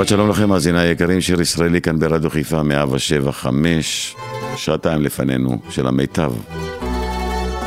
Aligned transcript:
שבת 0.00 0.08
שלום 0.08 0.30
לכם, 0.30 0.48
מאזיני 0.48 0.80
היקרים, 0.80 1.20
שיר 1.20 1.40
ישראלי 1.40 1.80
כאן 1.80 1.98
ברדיו 1.98 2.30
חיפה 2.30 2.62
107 2.62 3.32
5, 3.32 4.16
שעתיים 4.56 5.02
לפנינו 5.02 5.58
של 5.70 5.86
המיטב, 5.86 6.32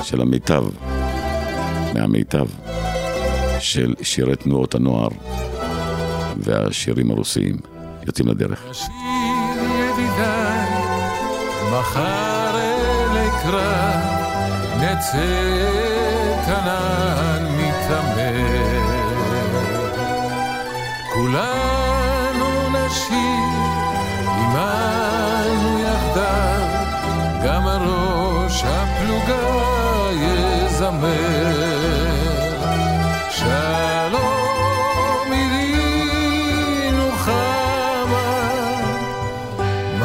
של 0.03 0.22
המיטב, 0.22 0.64
מהמיטב, 1.94 2.45
של 3.59 3.94
שירי 4.02 4.36
תנועות 4.36 4.75
הנוער. 4.75 5.08
והשירים 6.38 7.12
הרוסיים 7.12 7.58
יוצאים 8.08 8.28
לדרך. 8.28 8.64
מחר 11.72 12.56
אל 12.56 13.57
נצא 14.80 15.25
כנען 16.46 17.43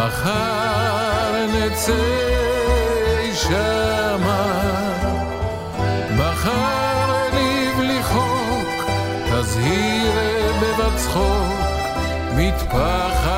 מחר 0.08 1.46
נצא 1.54 1.92
שמה, 3.34 4.42
מחר 6.16 7.28
נבלי 7.32 8.02
חוק, 8.02 8.69
תזהיר 9.32 10.52
בבצחוק, 10.62 11.58
מטפחת 12.36 13.38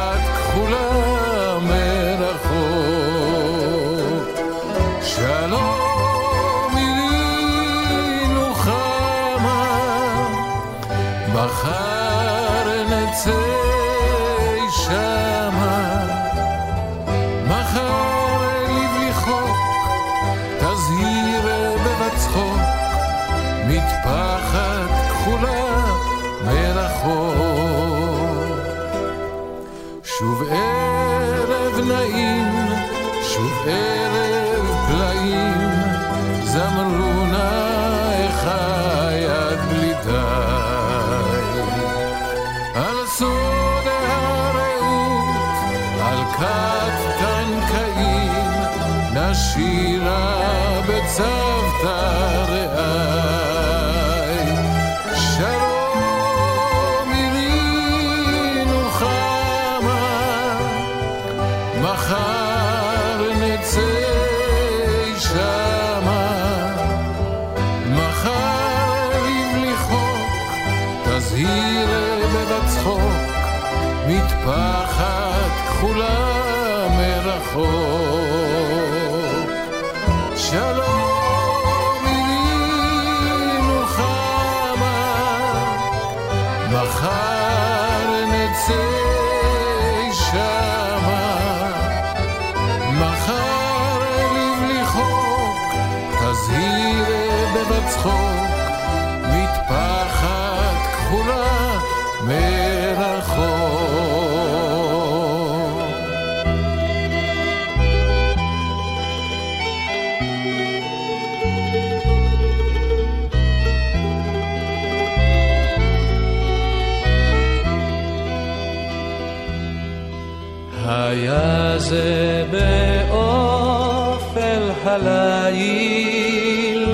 הליל, 125.07 126.87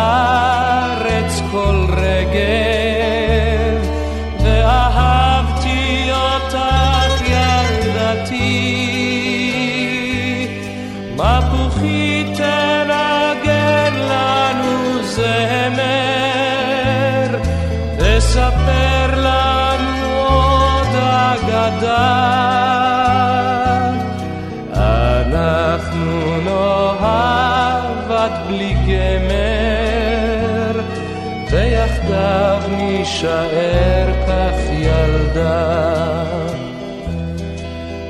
תישאר 33.19 34.08
כך 34.28 34.60
ילדה. 34.72 36.24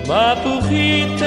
מפוחית 0.03 1.21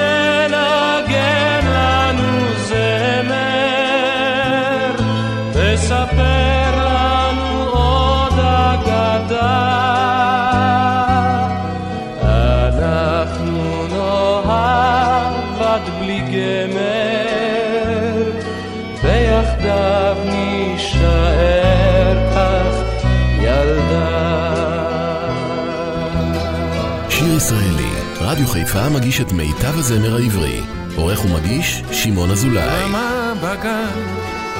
חיפה 28.51 28.89
מגיש 28.89 29.21
את 29.21 29.31
מיטב 29.31 29.77
הזמר 29.77 30.15
העברי. 30.15 30.61
עורך 30.95 31.25
ומגיש, 31.25 31.83
שמעון 31.91 32.31
אזולאי. 32.31 32.83
למה 32.83 33.33
בגן 33.43 34.01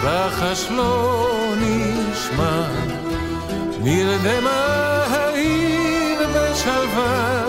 רחש 0.03 0.67
לא 0.69 1.53
נשמע, 1.61 2.67
נרדמה 3.81 5.05
העיר 5.09 6.19
בשלווה, 6.35 7.45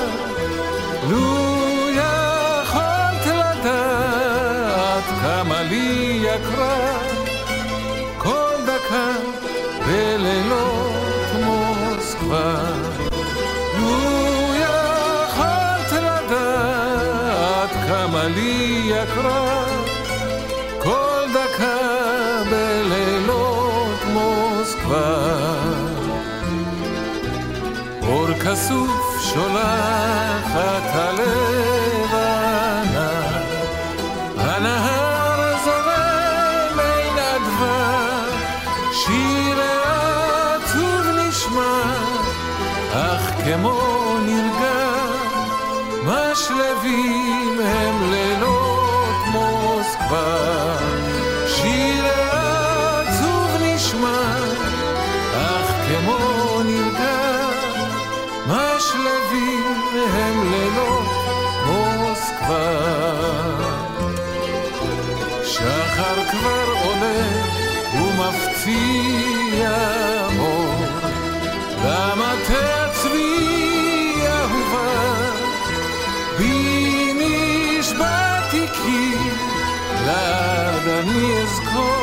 לו 1.11 1.89
יכולת 1.91 3.27
לדעת 3.27 5.05
כמה 5.23 5.63
לי 5.63 6.21
יקרה 6.23 6.99
כל 8.19 8.55
דקה 8.67 9.13
בלילות 9.87 10.93
מוסקבה. 11.45 12.92
כמה 17.93 18.25
לי 18.25 18.83
יקרה 18.85 19.65
כל 20.79 21.25
דקה 21.35 22.43
בלילות 22.51 24.01
מוסקבה. 24.13 25.33
אור 28.03 28.33
כסוף 28.33 29.21
שולחת 29.35 30.83
הלב 30.95 31.82
The 80.85 81.01
he 81.05 81.31
is. 81.31 82.02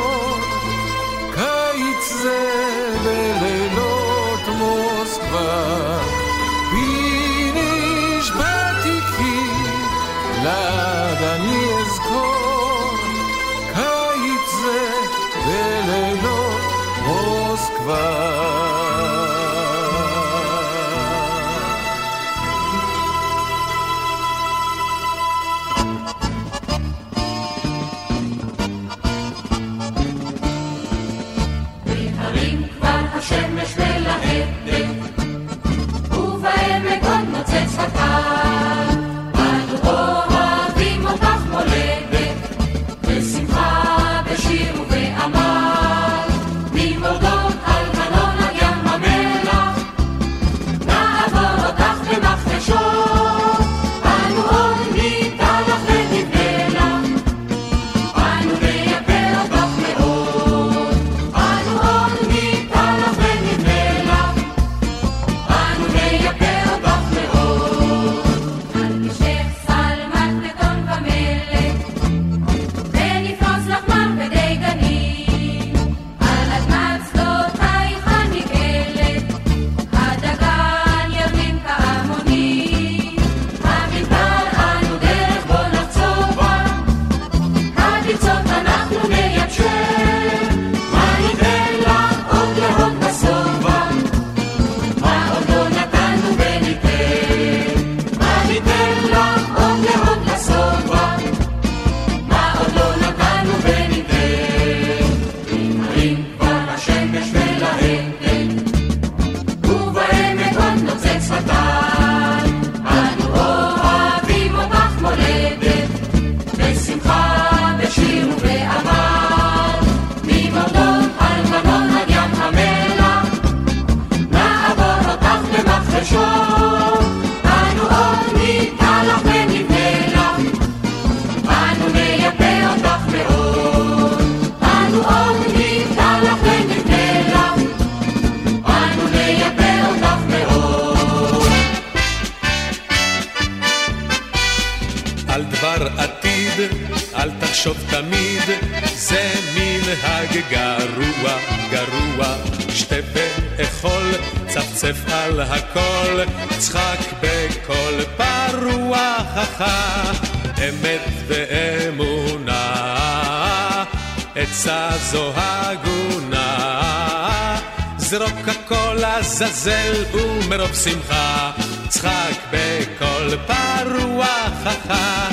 לעזאזל 169.40 170.04
ומרוב 170.12 170.74
שמחה 170.74 171.52
צחק 171.88 172.34
בקול 172.50 173.38
פרוע 173.46 174.26
חכה 174.64 175.28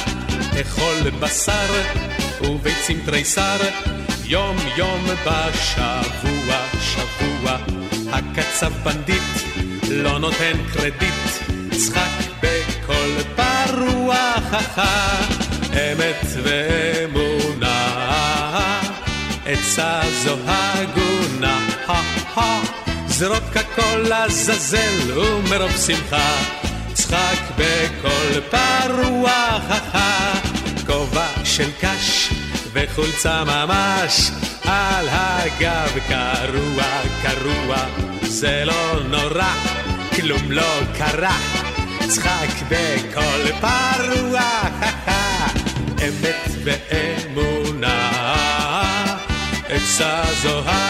אכול 0.62 1.10
בשר 1.20 1.84
וביצים 2.42 3.02
תריסר 3.06 3.58
יום 4.24 4.58
יום 4.78 5.06
בשבוע 5.06 6.58
שבוע. 6.82 7.58
הקצב 8.12 8.72
בנדיט 8.84 9.24
לא 9.90 10.20
נותן 10.20 10.54
קרדיט 10.74 11.28
צחק 11.72 12.32
בקול 12.42 13.12
פרוע 13.36 14.34
חכה 14.50 15.18
אמת 15.74 16.26
ואמונה 16.44 17.88
עצה 19.46 20.02
זו 20.24 20.36
הגונה 20.48 21.60
זרוק 23.20 23.58
הכל 23.58 23.98
לעזאזל 23.98 25.20
ומרוב 25.20 25.78
שמחה. 25.88 26.38
צחק 26.94 27.42
בקול 27.58 28.42
פרוע 28.50 29.58
כובע 30.88 31.28
של 31.44 31.70
קש 31.82 32.30
וחולצה 32.74 33.44
ממש. 33.44 34.32
על 34.66 35.08
הגב 35.12 35.98
קרוע 36.08 36.84
קרוע. 37.22 37.78
זה 38.22 38.64
לא 38.66 39.00
נורא 39.10 39.54
כלום 40.16 40.52
לא 40.52 40.80
קרה. 40.98 41.38
צחק 42.08 42.68
בקול 42.70 43.52
פרוע 43.62 44.42
אמת 46.02 46.50
ואמונה. 46.64 48.12
עצה 49.70 50.24
זו 50.42 50.62
הגונה 50.66 50.87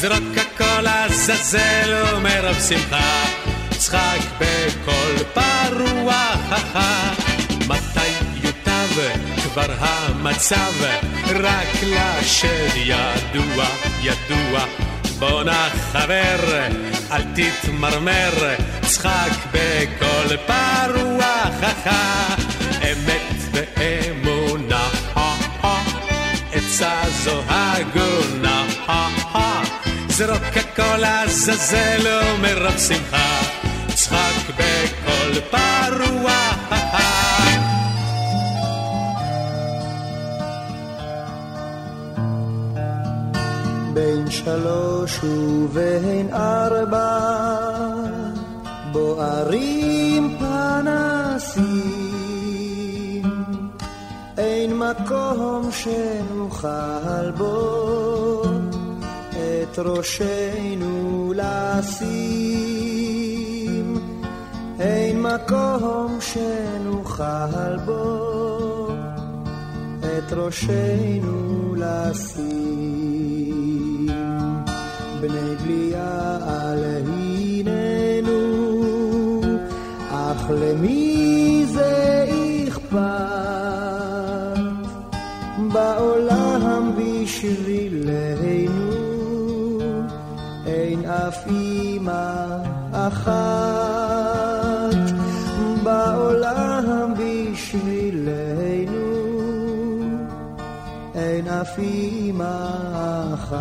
זרוק 0.00 0.36
הכל 0.36 0.80
לעזאזל 0.80 2.04
ומרוב 2.14 2.58
שמחה 2.68 3.24
צחק 3.70 4.18
בקול 4.38 5.24
פרוע 5.34 6.34
מתי 7.68 8.10
יוטב 8.42 8.88
כבר 9.44 9.74
המצב? 9.78 10.72
רק 11.24 11.82
לשד 11.82 12.76
ידוע 12.76 13.66
ידוע. 14.02 14.64
בואנה 15.18 15.68
חבר 15.92 16.68
אל 17.10 17.22
תתמרמר 17.34 18.54
צחק 18.82 19.32
בקול 19.52 20.36
פרוע 20.46 21.44
אמת 22.82 23.36
ואמונה 23.52 24.88
עצה 26.52 27.02
זו 27.24 27.42
הגונה 27.48 28.66
זרוק 30.18 30.56
הכל 30.56 30.96
לעזאזל 30.96 32.06
ומרוב 32.06 32.78
שמחה. 32.78 33.40
צחק 33.94 34.48
בקול 34.48 35.40
פרוע 35.50 36.38
בין 43.94 44.30
שלוש 44.30 45.24
ובין 45.24 46.28
ארבע 46.32 47.18
בוערים 48.92 50.38
פנסים. 50.38 51.62
אין 54.38 54.78
מקום 54.78 55.70
שנוכל 55.72 57.30
בו 57.36 58.37
את 59.78 59.86
ראשנו 59.86 61.32
לשים 61.36 62.18
אין 64.80 65.22
מקום 65.22 66.18
שנוכל 66.20 67.76
בו 67.84 68.88
את 70.00 70.32
ראשנו 70.32 71.74
לשים 71.76 72.46
בני 75.20 75.56
בליעל 75.62 76.84
הננו 77.64 78.30
אך 80.10 80.50
למי 80.50 81.64
זה 81.66 82.26
אכפת? 82.68 82.98
בעולם 85.72 86.92
בשבילנו 86.96 88.07
אף 91.28 91.46
אימא 91.46 92.46
אחת 92.92 93.32
בעולם 95.82 97.14
בשבילנו. 97.18 99.08
אין 101.14 101.48
אף 101.48 101.78
אימא 101.78 102.68
אחת. 103.34 103.58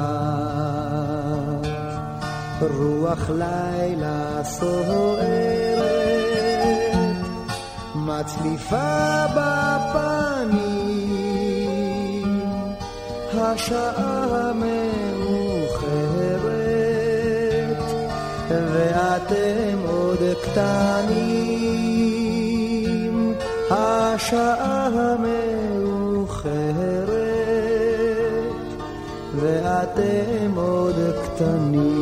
רוח 2.61 3.29
לילה 3.29 4.43
סוערת 4.43 5.77
מצליפה 7.95 9.25
בפנים. 9.35 10.67
השעה 13.33 14.53
ואתם 19.17 19.77
עוד 19.87 20.19
קטנים, 20.43 21.33
השעה 23.69 25.15
מאוחרת, 25.19 26.57
ואתם 29.35 30.51
עוד 30.55 30.95
קטנים. 31.23 31.97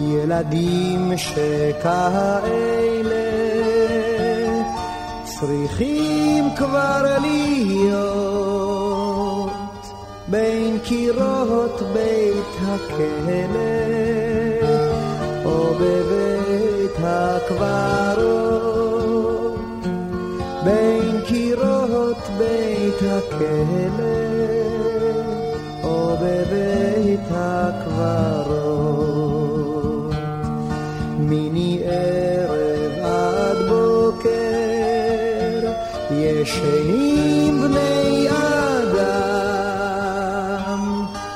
ילדים 0.00 1.12
שכאלה 1.16 2.54
צריכים 5.24 6.44
כבר 6.56 7.18
להיות 7.20 8.24
בין 10.28 10.78
קירות 10.84 11.82
בית 11.92 12.54
הכלא 12.62 14.13
בבית 15.80 16.96
הקברות 17.02 18.34
בין 20.64 21.20
קירות 21.26 22.16
בית 22.38 23.02
הכלא 23.02 24.14
או 25.82 26.16
בבית 26.20 27.20
הקברות. 27.30 28.94
מיני 31.18 31.80
ערב 31.84 32.92
עד 33.02 33.56
בוקר 33.68 34.30
ישנים 36.10 37.60
בני 37.62 38.28
אדם 38.30 39.54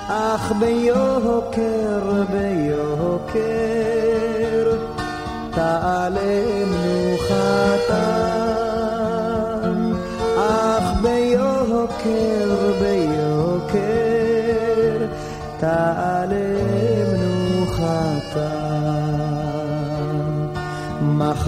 אך 0.09 0.52
ביוקר 0.59 1.98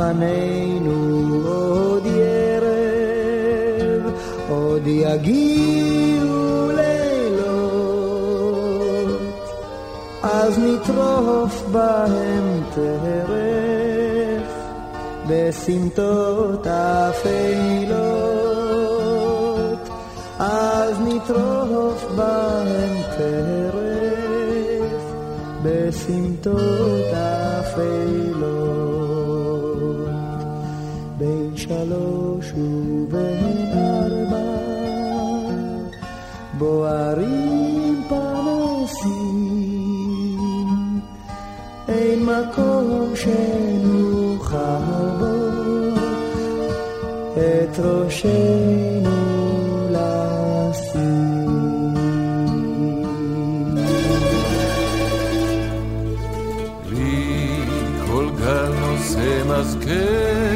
מחננו 0.01 0.99
עוד 1.49 2.07
ירב, 2.07 3.23
עוד 4.49 4.87
יגיעו 4.87 6.71
לילות, 6.77 8.01
אז 10.23 10.59
נטרוף 10.59 11.63
בהם 11.73 12.63
טרף, 12.75 14.53
בסמטות 15.29 16.67
אפלות, 16.67 18.01
אז 20.39 21.01
נטרוף 21.01 22.05
בהם 22.17 22.97
טרף, 23.19 25.03
בסמטות 25.63 27.15
אפלות. 27.61 28.30
דברים 36.91 38.03
פרנסים, 38.09 39.11
אין 41.89 42.25
מקום 42.25 43.13
שנוכל 43.15 44.57
בו 45.19 45.37
את 47.35 47.79
ראשנו 47.79 49.21
לשים. 49.91 51.51
לי 56.91 57.65
כל 58.07 58.27
גל 58.39 58.73
נושא 58.81 59.43
מזכר 59.47 60.50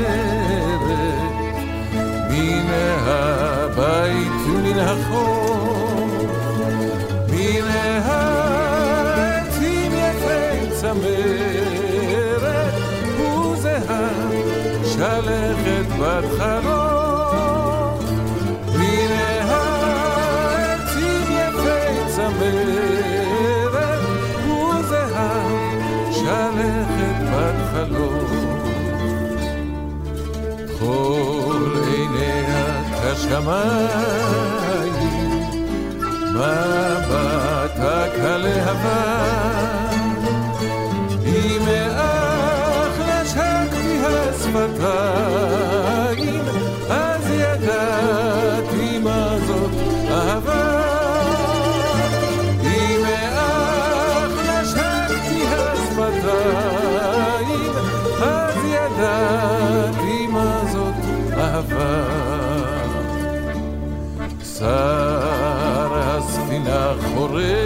השמיים, 33.35 34.95
מבט 36.31 37.79
הכלהבה, 37.79 39.05
היא 41.25 41.61
מאחלש 41.61 43.35
הקביעה 43.37 44.33
שפתיים. 44.33 45.74
live. 67.35 67.64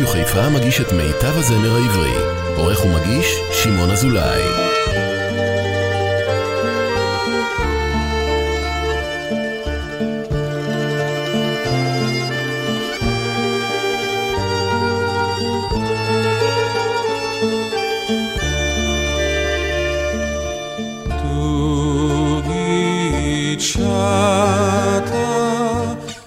רדיו 0.00 0.12
חיפה 0.12 0.48
מגיש 0.48 0.80
את 0.80 0.92
מיטב 0.92 1.38
הזמר 1.38 1.74
העברי. 1.74 2.14
עורך 2.56 2.84
ומגיש, 2.84 3.26
שמעון 3.52 3.90
אזולאי. 3.90 4.42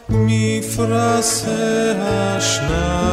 מפרשי 0.10 1.46
השניים 2.00 3.12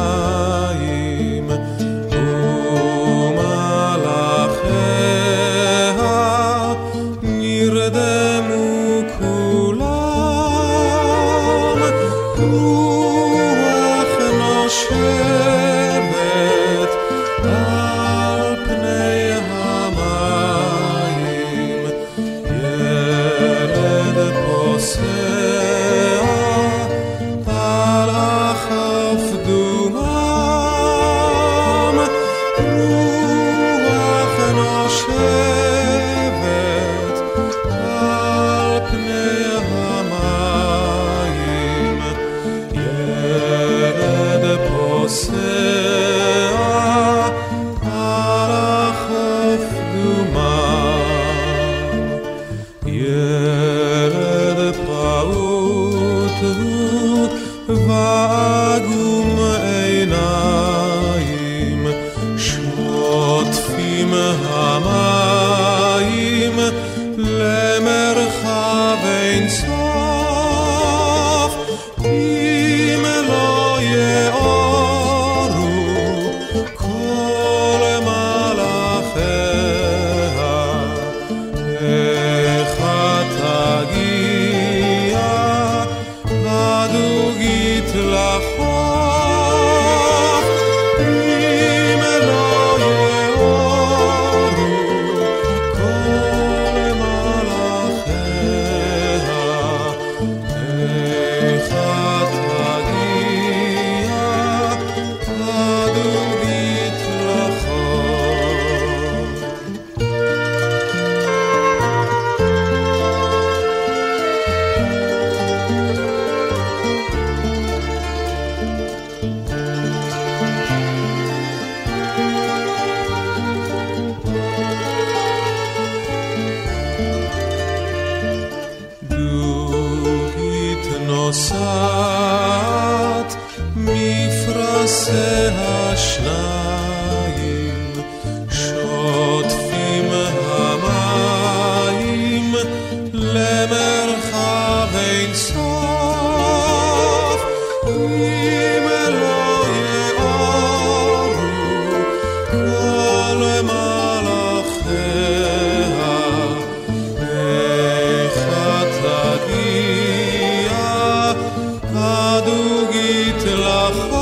oh. 163.93 164.20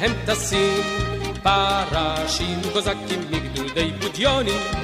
הם 0.00 0.12
טסים, 0.26 0.82
פרשים 1.42 2.58
קוזקים 2.72 3.20
מגדודי 3.30 3.92
בודיונים. 4.00 4.83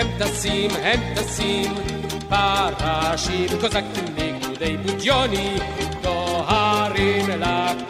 הם 0.00 0.06
טסים, 0.18 0.70
הם 0.82 1.00
טסים, 1.14 1.72
פרשים, 2.28 3.48
קוזקים, 3.60 4.04
ניגודי 4.14 4.76
בודיוני, 4.76 5.58
דוהרים 6.02 7.28
לקו. 7.28 7.89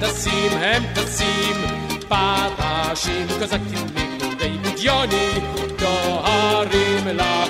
טסים 0.00 0.52
הם 0.52 0.82
טסים, 0.94 1.56
פרשים 2.08 3.26
קזקים 3.40 3.86
מגדודי 3.94 4.58
בדיוני, 4.58 5.30
דוהרים 5.78 7.06
לה... 7.16 7.49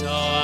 time. 0.00 0.39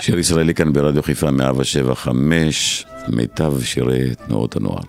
שיר 0.00 0.18
ישראלי 0.18 0.54
כאן 0.54 0.72
ברדיו 0.72 1.02
חיפה 1.02 1.30
175, 1.30 2.86
מיטב 3.08 3.62
שירי 3.62 4.14
תנועות 4.14 4.56
הנוער. 4.56 4.82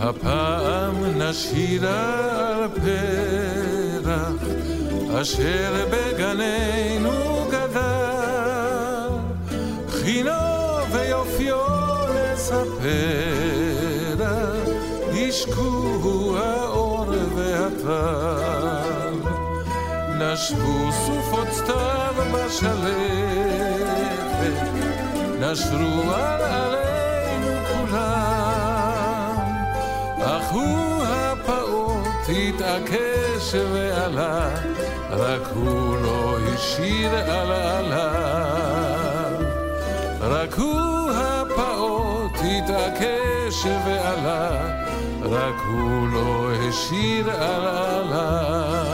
הפעם 0.00 1.04
נשיר 1.18 1.88
על 1.88 2.68
פרח 2.68 3.13
אשר 5.24 5.86
בגננו 5.90 7.46
גדל, 7.50 9.08
חינו 9.88 10.30
ויופיו 10.90 11.56
נספר, 12.14 12.64
ישקו 15.12 16.36
האור 16.38 17.06
והטל. 17.34 19.14
נשבו 20.18 20.92
סופות 20.92 21.48
סתיו 21.52 22.14
בשלפת, 22.34 23.74
נשרו 25.40 26.12
על 26.12 26.42
עלינו 26.42 27.52
כולם. 27.68 29.36
אך 30.22 30.50
הוא 30.50 31.02
הפעוט 31.02 32.28
התעקש 32.28 33.54
ועלה, 33.54 34.48
רק 35.16 35.46
הוא 35.54 35.96
לא 36.02 36.36
השאיר 36.54 37.14
על 37.14 37.52
עליו. 37.52 39.40
רק 40.20 40.54
הוא 40.54 41.10
הפעוט 41.14 42.32
התעקש 42.34 43.66
ועלה, 43.86 44.60
רק 45.22 45.54
הוא 45.66 46.08
לא 46.08 46.50
השאיר 46.52 47.30
על 47.30 47.66
עליו. 47.66 48.84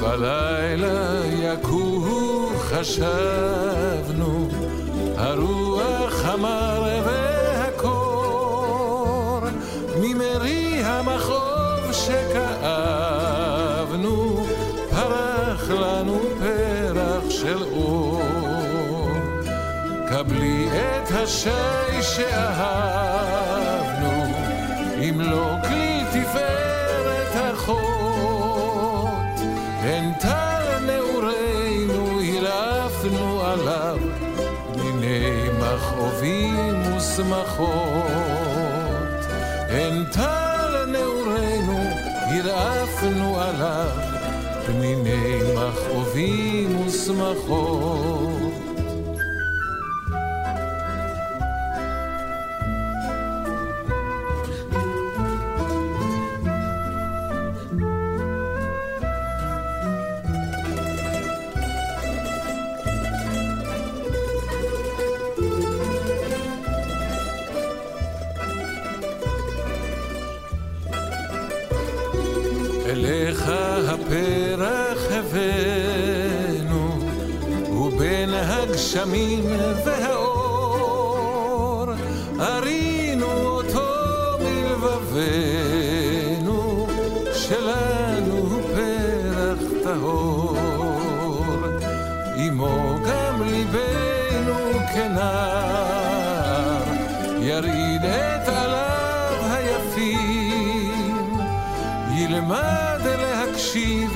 בלילה 0.00 1.20
יקוהו 1.26 2.48
חשבנו, 2.58 4.48
הרוח 5.16 6.24
המר 6.24 7.02
והקור, 7.04 8.20
ממרי 10.00 10.82
המחוב 10.84 11.49
שכאבנו, 12.70 14.46
פרח 14.90 15.70
לנו 15.70 16.20
פרח 16.38 17.30
של 17.30 17.62
אור. 17.62 18.22
קבלי 20.08 20.68
את 20.68 21.10
השי 21.10 22.02
שאהבנו, 22.02 23.44
אם 24.98 25.20
לא 25.20 25.54
כלי 25.68 26.04
תפארת 26.10 27.34
החוט, 27.34 27.80
הן 29.80 30.12
טל 30.20 30.78
נעורינו 30.86 32.20
הרעפנו 32.20 33.42
עליו, 33.42 33.98
מיני 34.76 35.48
מכאובים 35.58 36.82
ושמחות. 36.96 37.70
הן 39.68 40.04
טל 40.12 40.39
הרעפנו 42.44 43.40
עליו, 43.40 43.88
פניני 44.66 45.40
מכאובים 45.54 46.80
ושמחות. 46.86 48.39
אליך 73.04 73.48
הפרח 73.88 74.98
הבאנו, 75.10 76.98
ובין 77.72 78.34
הגשמים 78.34 79.44
והאור, 79.84 81.86
ארינו 82.40 82.79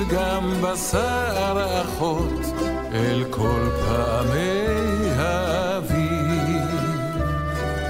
גם 0.09 0.53
בשר 0.61 1.81
אחות 1.81 2.41
אל 2.93 3.23
כל 3.29 3.69
פעמי 3.85 5.09
האביב. 5.17 6.65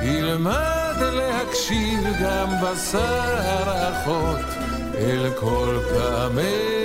ילמד 0.02 0.96
להקשיב 1.02 2.04
גם 2.24 2.48
בשר 2.64 3.92
אחות 3.92 4.46
אל 4.98 5.30
כל 5.40 5.80
פעמי 5.90 6.85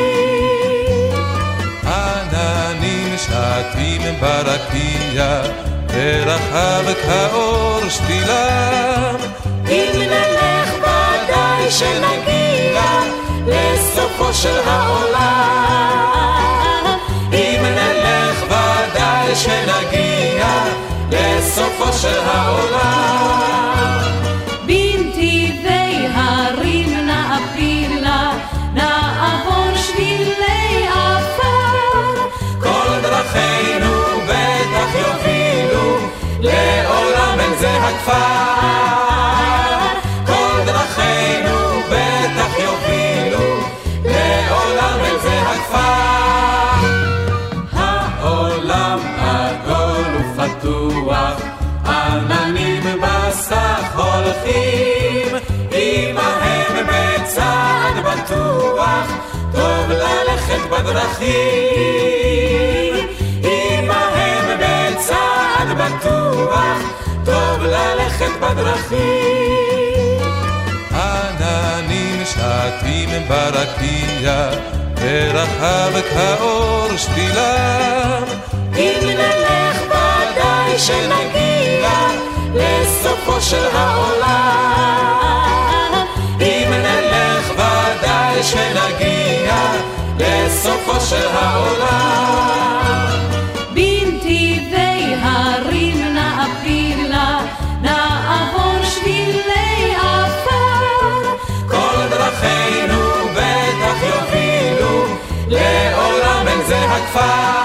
עננים 1.85 3.17
שטים 3.17 4.01
ברקיע, 4.19 5.41
ורחב 5.89 6.93
כאור 7.03 7.79
שתילם. 7.89 9.15
אם 9.69 9.91
נלך 9.95 10.73
ודאי 10.77 11.71
שנגיע 11.71 12.81
לסופו 13.47 14.33
של 14.33 14.59
העולם. 14.65 15.81
אם 17.33 17.61
נלך 17.63 18.43
ודאי 18.43 19.35
שנגיע 19.35 20.80
בסופו 21.11 21.93
של 21.93 22.19
העולם. 22.25 23.99
בנתיבי 24.65 26.07
הרים 26.13 27.07
נעפיל 27.07 27.99
לה, 28.01 28.31
נעבור 28.73 29.75
שבילי 29.75 30.87
עפר. 30.87 32.27
כל 32.59 33.01
דרכינו 33.01 33.95
בטח 34.27 34.89
יובילו, 34.95 35.97
לעולם 36.39 37.39
אין 37.39 37.53
זה 37.59 37.77
הכפר. 37.77 38.40
ללכת 60.93 61.11
בדרכים. 61.21 62.51
עמהם 63.43 64.59
בצעד 64.59 65.69
בטוח, 65.77 66.77
טוב 67.25 67.63
ללכת 67.63 68.31
בדרכים. 68.41 69.01
עננים 70.91 72.23
שטים 72.25 73.09
ברקיע, 73.27 74.49
ורחב 75.01 75.91
כאור 76.13 76.97
שתילם. 76.97 78.23
אם 78.75 78.99
נלך 79.03 79.81
ודאי 79.85 80.79
שנגיע 80.79 81.89
לסופו 82.53 83.41
של 83.41 83.65
העולם. 83.73 85.21
אם 86.41 86.69
נלך 86.71 87.51
ודאי 87.51 88.43
שנגיע 88.43 89.90
לסופו 90.21 90.99
של 91.09 91.27
העולם. 91.33 93.07
בנתיבי 93.73 95.15
הרים 95.21 96.13
נעפילה, 96.13 97.39
נעבור 97.81 98.83
שבילי 98.83 99.95
עפר. 99.95 101.37
כל 101.67 102.07
דרכינו 102.09 103.01
בטח 103.33 103.97
יובילו 104.03 105.05
לעולם 105.47 106.47
אל 106.47 106.65
זה 106.67 106.79
הכפר. 106.79 107.60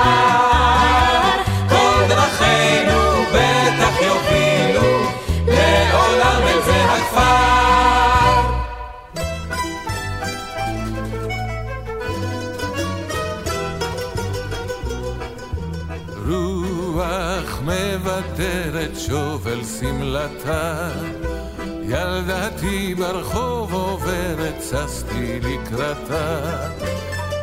ילדתי 22.63 22.95
ברחוב 22.95 23.75
עוברת, 23.75 24.63
ששתי 24.63 25.41
לקראתה. 25.41 26.69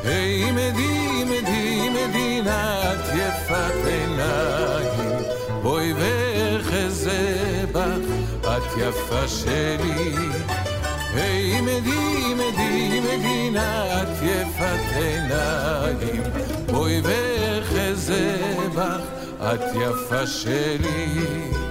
היי 0.04 0.52
מדי, 0.52 1.24
מדי, 1.26 1.90
מדינת 1.90 3.00
יפת 3.16 3.88
עיניים, 3.88 5.24
בואי 5.62 5.94
ואחזה 5.94 7.36
בך, 7.72 8.48
את 8.48 8.78
יפה 8.78 9.28
שלי. 9.28 10.16
היי 11.14 11.62
מדי, 11.62 12.34
מדי, 12.34 13.00
מדינת 13.00 14.08
יפת 14.24 14.96
עיניים, 14.96 16.24
בואי 16.72 17.02
ואחזה 17.04 18.38
בך, 18.76 19.02
את 19.42 19.62
יפה 19.76 20.28
שלי. 20.28 21.63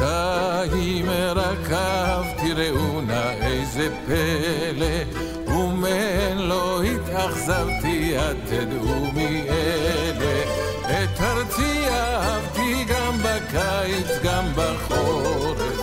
שתיים 0.00 1.10
רקב, 1.36 2.24
תראו 2.36 3.00
נא 3.00 3.30
איזה 3.42 3.88
פלא, 4.06 5.20
ומהן 5.46 6.38
לא 6.38 6.82
התאכזבתי, 6.82 8.18
את 8.18 8.36
תדעו 8.46 9.12
מי 9.14 9.42
אלה. 9.48 10.42
את 10.84 11.20
ארצי 11.20 11.88
אהבתי 11.88 12.84
גם 12.84 13.18
בקיץ, 13.18 14.06
גם 14.22 14.44
בחורף, 14.54 15.80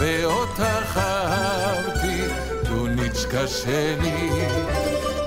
ואותך 0.00 0.96
אהבתי, 0.96 2.22
טוניצ'קה 2.68 3.46
שלי. 3.46 4.30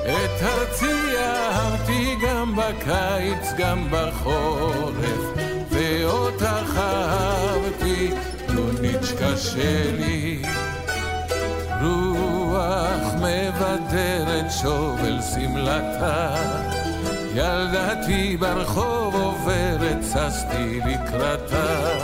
את 0.03 0.43
ארצי 0.43 1.17
אהבתי 1.17 2.15
גם 2.21 2.55
בקיץ, 2.55 3.53
גם 3.57 3.87
בחורף, 3.91 5.43
ואותך 5.71 6.77
אהבתי, 6.77 8.11
טוניצ'קה 8.83 9.37
שלי. 9.37 10.41
רוח 11.81 13.13
מבדרת 13.15 14.51
שוב 14.61 14.99
אל 14.99 15.19
שמלתה, 15.33 16.35
ילדתי 17.35 18.37
ברחוב 18.37 19.15
עוברת, 19.15 19.97
ששתי 20.03 20.79
לקראתה. 20.85 21.99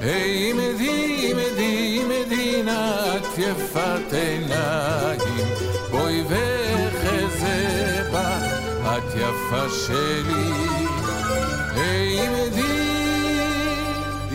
היי 0.00 0.52
מדי, 0.52 1.32
מדי, 1.34 2.02
מדינת 2.04 3.26
יפת 3.38 4.12
עיניים, 4.12 5.48
בואי 5.90 6.22
ואחזה 6.28 8.02
בך, 8.12 8.96
את 8.96 9.14
יפה 9.14 9.66
שלי. 9.86 10.52
היי 11.76 12.28
מדי, 12.28 12.63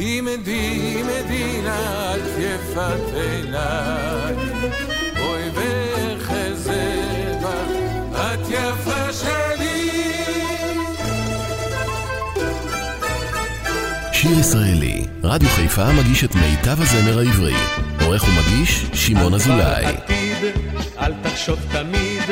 עמדי 0.02 1.04
מדינת 1.04 2.22
יפת 2.38 3.14
עיניים, 3.14 4.36
בואי 5.18 5.50
ואחזה 5.54 7.02
בך, 7.42 8.16
את 8.16 8.50
יפה 8.50 9.14
שלי. 9.14 9.90
שיר 14.14 14.40
ישראלי, 14.40 15.06
רדיו 15.24 15.50
חיפה 15.50 15.94
מגיש 15.94 16.24
את 16.24 16.36
מיטב 16.36 16.82
הזמר 16.82 17.20
העברי. 17.20 17.56
עורך 18.06 18.24
ומגיש, 18.24 18.86
שמעון 18.94 19.34
אזולאי. 19.34 19.86
עתיד, 19.86 20.38
אל 21.00 21.14
תחשוב 21.24 21.60
תמיד, 21.72 22.24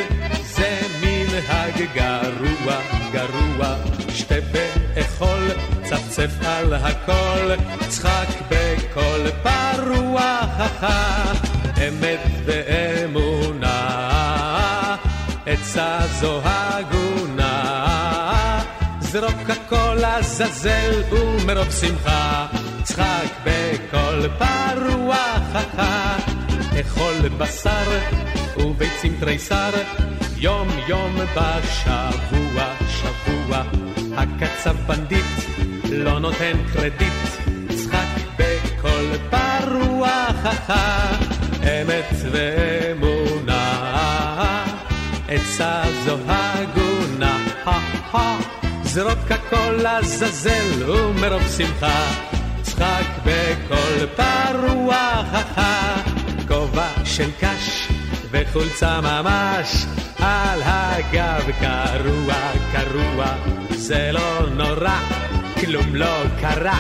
זה 0.55 0.80
מנהג 1.01 1.86
גרוע, 1.95 2.82
גרוע. 3.11 3.76
שתה 4.13 4.36
ואכול, 4.51 5.47
צפצף 6.18 6.45
על 6.45 6.74
הכל, 6.74 7.51
צחק 7.88 8.28
בקול 8.49 9.32
פרוע, 9.43 10.39
אמת 11.88 12.20
ואמונה, 12.45 13.76
עצה 15.45 15.99
זו 16.20 16.41
הגונה. 16.43 17.63
זרוק 18.99 19.49
הכל 19.49 19.97
לעזאזל 20.01 21.03
ומרוב 21.11 21.72
שמחה, 21.72 22.47
צחק 22.84 23.28
בקול 23.43 24.30
פרוע, 24.38 25.18
אכול 26.82 27.30
בשר 27.38 27.99
וביצים 28.57 29.18
תריסר, 29.20 29.72
יום 30.38 30.68
יום 30.88 31.15
בשבוע, 31.36 32.63
שבוע. 32.88 33.63
הקצב 34.18 34.76
בנדיט 34.88 35.26
לא 35.91 36.20
נותן 36.20 36.57
קרדיט, 36.74 37.13
צחק 37.70 38.07
בקול 38.38 39.18
פרוע, 39.30 40.28
אמת 41.63 42.09
ואמונה, 42.32 43.84
עצה 45.28 45.82
זו 46.05 46.18
הגונה, 46.28 47.38
זרוק 48.84 49.32
הכל 49.32 49.72
לעזאזל 49.72 50.89
ומרוב 50.91 51.47
שמחה, 51.57 52.11
צחק 52.61 53.05
בקול 53.26 54.07
פרוע, 54.15 55.24
כובע 56.47 56.89
של 57.05 57.30
קש 57.39 57.88
וחולצה 58.32 59.01
ממש. 59.01 59.86
על 60.20 60.61
הגב 60.63 61.51
קרוע, 61.59 62.51
קרוע, 62.72 63.26
זה 63.78 64.09
לא 64.13 64.49
נורא, 64.49 64.99
כלום 65.61 65.95
לא 65.95 66.23
קרה, 66.41 66.80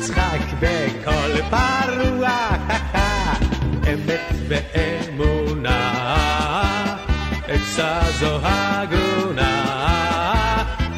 צחק 0.00 0.40
בקול 0.60 1.42
פרוע, 1.50 2.38
אמת 3.92 4.32
ואמונה, 4.48 5.94
עצה 7.48 8.00
זו 8.20 8.38
הגונה, 8.42 9.64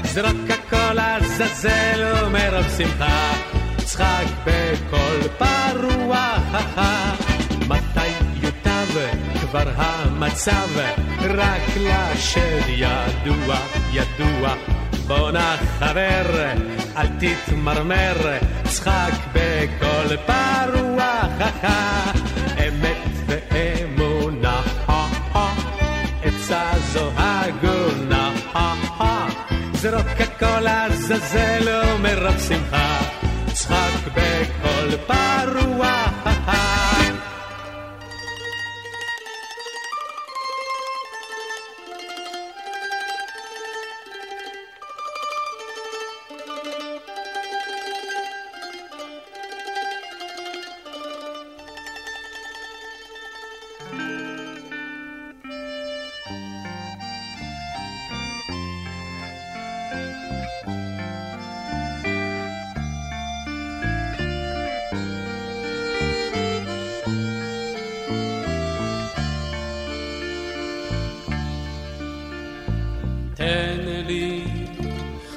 זרוק 0.05 0.51
הכל 0.51 0.93
לעזאזל 0.93 2.13
ומרוב 2.25 2.69
שמחה, 2.79 3.33
צחק 3.77 4.27
בקול 4.45 5.29
פרוע, 5.39 6.37
מתי 7.69 8.20
כבר 9.51 9.69
המצב 9.77 10.69
רק 11.21 11.77
לשד 11.77 12.69
ידוע, 12.69 13.57
ידוע. 13.93 14.55
בואנה 15.07 15.57
חבר, 15.79 16.53
אל 16.97 17.07
תתמרמר, 17.21 18.39
צחק 18.65 19.13
בכל 19.33 20.17
פרוע, 20.27 21.21
אמת 22.59 23.09
ואמונה, 23.27 24.61
עצה 26.23 26.71
זו 26.93 27.11
הגונה, 27.17 28.33
זרוק 29.75 30.21
הכל 30.21 30.67
עזאזל 30.67 31.69
ומרוב 31.69 32.39
שמחה, 32.49 32.99
צחק 33.53 34.13
בכל 34.15 34.97
פרוע. 35.07 36.80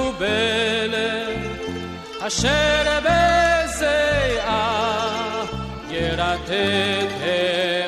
אשר 2.20 2.99
בזיעה 3.05 4.64
ירטט 5.90 7.12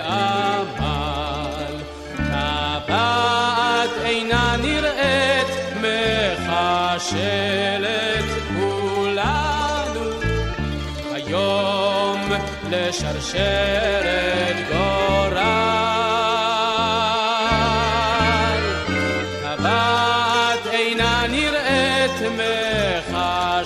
העמל. 0.04 1.74
טבעת 2.16 3.90
אינה 4.04 4.56
נראית 4.62 5.48
מחשלת 7.00 7.38
כולנו 8.59 10.11
היום 11.14 12.20
לשרשרת 12.70 14.38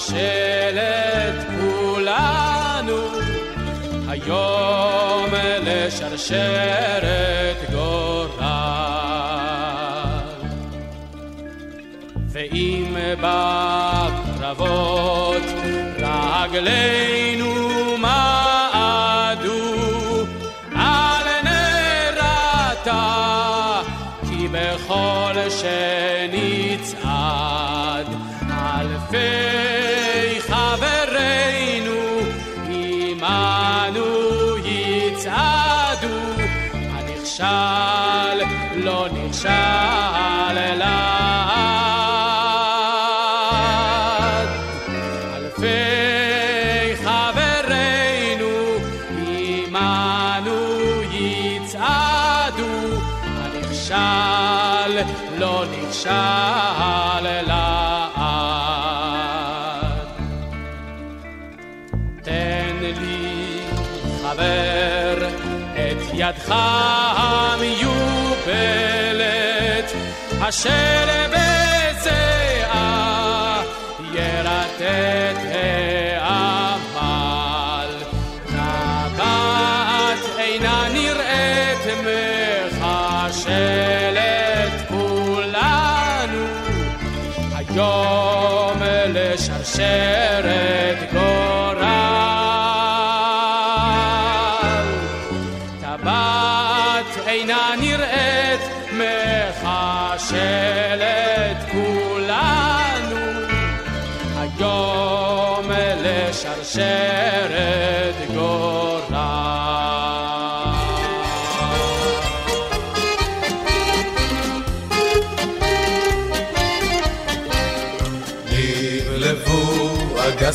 מחשלת 0.03 1.47
כולנו 1.61 2.99
היום 4.09 5.31
לשרשרת 5.63 7.57
גורל. 7.73 8.43
ואם 12.33 12.97
בקרבות 14.41 15.43
רגלינו 15.99 17.72
הנכשל 37.43 38.43
לא 38.75 39.09
נכשל 39.13 39.49
לעד 40.77 40.89
אלפי 45.37 46.97
חברינו 46.97 48.55
עמנו 49.39 50.61
יצעדו 51.13 52.75
הנכשל 53.25 55.03
לא 55.39 55.65
נכשל 55.73 56.82
ידך 66.37 66.55
המיובלת 67.17 67.93
אשר 70.41 71.27
בזיעה 71.29 72.83
ירטט 74.15 75.41
העמל. 76.21 77.93
טבעת 78.47 80.23
אינה 80.39 80.89
נראית 80.93 81.85
מחשלת 82.81 84.75
כולנו 84.89 86.45
היום 87.57 88.79
לשרשרת 89.09 90.99
גורל 91.13 91.32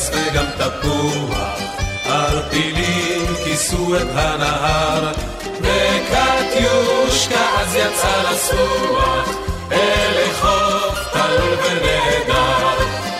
אגס 0.08 0.30
וגם 0.30 0.44
תפוח, 0.58 1.58
ערפילים 2.04 3.26
כיסו 3.44 3.96
את 3.96 4.06
הנהר, 4.14 5.12
וקטיושקה 5.60 7.40
אז 7.58 7.74
יצא 7.74 8.30
לסוח, 8.30 9.28
אל 9.72 10.32
חוף 10.40 10.98
תלול 11.12 11.54
ונהדר. 11.64 12.76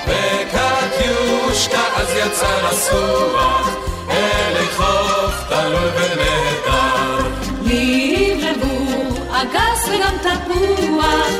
וקטיושקה 0.06 1.82
אז 1.96 2.08
יצא 2.16 2.68
לסוח, 2.70 3.68
אל 4.10 4.56
חוף 4.76 5.34
תלול 5.48 5.90
ונהדר. 5.94 7.28
נבלבו 7.62 8.76
אגס 9.30 9.88
וגם 9.88 10.16
תפוח, 10.22 11.30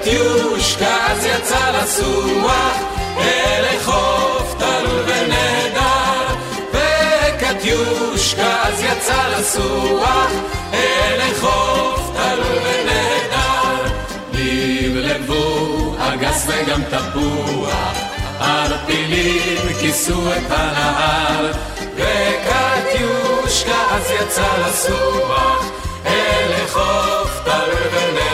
וקטיושקה 0.00 0.96
אז 1.06 1.24
יצא 1.24 1.70
לסוח, 1.70 2.76
אל 3.18 3.64
תלול 4.58 5.04
ונהדר. 5.06 6.34
וקטיושקה 6.72 8.62
אז 8.62 8.82
יצא 8.82 9.28
לסוח, 9.28 10.30
אל 10.74 11.20
תלול 12.12 12.58
ונהדר. 12.64 13.92
לבלבו 14.32 15.94
אגס 15.98 16.46
וגם 16.46 16.82
תפוח, 16.82 17.96
ערפילים 18.40 19.78
כיסו 19.80 20.32
את 20.32 20.50
הנהר. 20.50 21.52
וקטיושקה 21.96 23.80
אז 23.90 24.10
יצא 24.10 24.48
לסוח, 24.66 25.64
אל 26.06 26.52
תלול 27.44 27.88
ונהדר. 27.92 28.29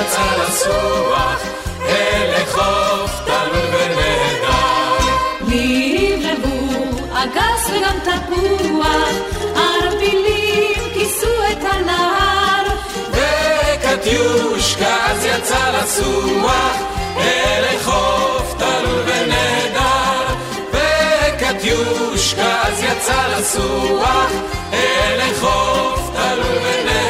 יצא 0.00 0.42
לסוח, 0.42 1.40
אל 1.86 2.44
חוף 2.46 3.10
תלול 3.24 3.66
ונהדר. 3.72 5.06
נבלבו 5.42 6.84
אגס 7.12 7.70
וגם 7.70 7.96
תפוח, 8.04 9.14
ערפילים 9.56 10.82
כיסו 10.94 11.26
את 11.52 11.64
הנהר. 11.72 12.66
וקטיושקה 13.12 14.96
אז 15.06 15.24
יצא 15.24 15.70
לסוח 15.70 16.76
אל 17.16 17.78
חוף 17.84 18.54
תלול 18.58 19.02
ונהדר 19.06 20.34
וקטיושקה 20.72 22.62
אז 22.62 22.82
יצא 22.82 23.26
לסוח 23.38 24.30
אל 24.72 25.20
חוף 25.40 26.10
תלול 26.12 26.58
ונהדר 26.62 27.09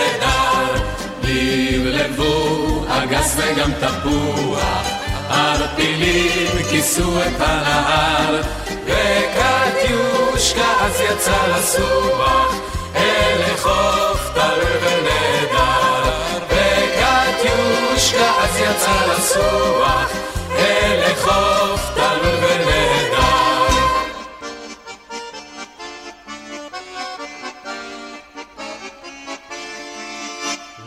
אגס 3.31 3.37
וגם 3.37 3.73
תפוח. 3.73 4.87
ערפילים 5.31 6.63
כיסו 6.71 7.23
את 7.23 7.41
הנהר. 7.41 8.41
וקטיושקה 8.85 10.73
אז 10.81 11.01
יצא 11.01 11.47
לסוח 11.47 12.55
אל 12.97 13.57
חוף 13.57 14.31
תלול 14.35 14.77
ונהדר 14.81 16.11
וקטיושקה 16.49 18.31
אז 18.43 18.57
יצא 18.57 19.07
לסוח 19.13 20.11
אל 20.57 21.15
חוף 21.15 21.81
תלול 21.95 22.37
ונהדר 22.43 23.21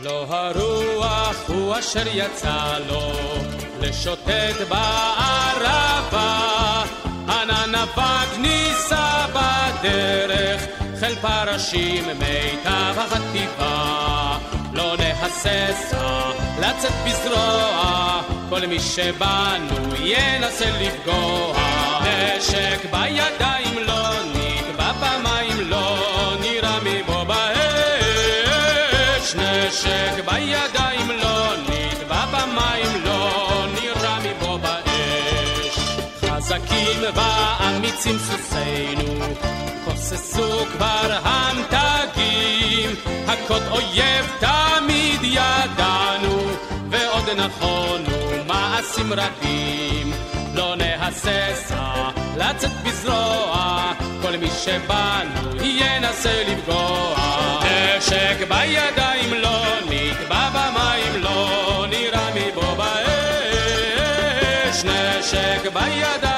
לא 0.04 0.26
הרוח 0.30 0.63
הוא 1.48 1.80
אשר 1.80 2.04
יצא 2.14 2.78
לו 2.88 3.12
לשוטט 3.82 4.58
בערבה, 4.70 6.84
ענן 7.30 7.76
אבק 7.76 8.38
נישא 8.38 9.26
בדרך, 9.34 10.62
חיל 11.00 11.16
פרשים 11.16 12.06
מיטב 12.06 12.96
החטיבה. 12.98 14.38
לא 14.74 14.96
נהססה 14.98 16.32
לצאת 16.60 16.92
בזרוע, 17.06 18.22
כל 18.50 18.66
מי 18.66 18.80
שבנו 18.80 19.96
ינסה 20.00 20.66
לפגוע. 20.82 21.54
נשק 22.02 22.86
בידיים 22.92 23.78
לא 23.86 24.10
נקבע 24.34 24.92
במים 24.92 25.70
לא 25.70 25.98
נראה 26.42 26.78
מבוא 26.84 27.24
באש. 27.24 29.36
נשק 29.36 30.26
בידיים 30.26 31.10
לא 31.10 31.23
חזקים 36.54 37.02
ואמיצים 37.16 38.18
סוסינו, 38.18 39.26
כוססו 39.86 40.66
כבר 40.66 41.20
המתגים, 41.24 42.90
הכות 43.28 43.62
אויב 43.72 44.32
תמיד 44.40 45.20
ידענו, 45.24 46.40
ועוד 46.90 47.30
נכונו 47.30 48.44
מעשים 48.48 49.14
רבים. 49.14 50.14
לא 50.56 50.76
נהססה 50.76 52.10
לצאת 52.38 52.72
בזרוע, 52.86 53.92
כל 54.22 54.38
מי 54.38 54.50
שבנו 54.66 55.64
ינסה 55.64 56.44
לפגוע. 56.48 57.16
נשק 57.64 58.38
בידיים 58.50 59.34
לא 59.34 59.64
נקבע 59.90 60.50
במים 60.50 61.24
לא 61.24 61.86
נראה 61.90 62.30
מבוא 62.36 62.74
באש. 62.74 62.94
נשק 64.84 65.74
בידיים 65.74 66.33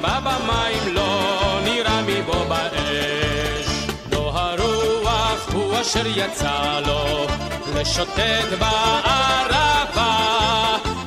נטבע 0.00 0.20
במים 0.20 0.94
לא 0.94 1.58
נראה 1.64 2.02
מבוא 2.02 2.44
באש. 2.44 3.86
לא 4.12 4.32
הרוח 4.34 5.48
הוא 5.52 5.80
אשר 5.80 6.06
יצא 6.06 6.80
לו 6.86 7.26
לשוטט 7.74 8.48
בערבה, 8.58 10.16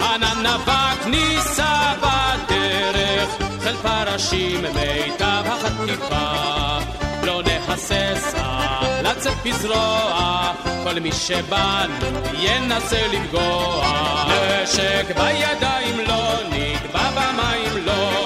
ענן 0.01 0.45
אבק 0.45 1.05
נישא 1.05 1.93
בדרך, 1.99 3.29
חיל 3.63 3.75
פרשים 3.81 4.61
מיטב 4.61 5.43
החטיפה. 5.45 6.77
לא 7.23 7.41
נהססה 7.43 8.79
לצאת 9.03 9.37
בזרוע, 9.45 10.51
כל 10.83 10.99
מי 10.99 11.11
שבנו 11.11 12.07
ינסה 12.39 13.07
לפגוע. 13.11 14.23
נשק 14.63 15.05
בידיים 15.15 15.99
לא 16.07 16.33
נקבע 16.49 17.09
במים 17.11 17.85
לא 17.85 18.22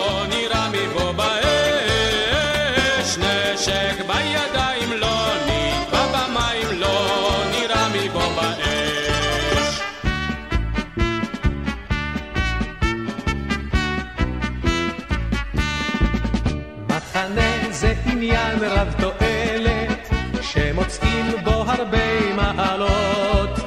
הרבה 21.78 22.34
מעלות, 22.36 23.60